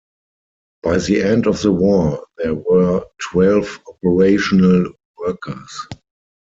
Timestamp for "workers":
5.19-5.87